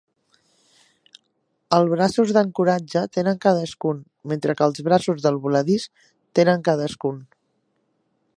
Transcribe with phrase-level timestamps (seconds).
[1.77, 4.01] El braços d'ancoratge tenen cadascun,
[4.33, 5.87] mentre que els braços del voladís
[6.41, 7.23] tenen cadascun.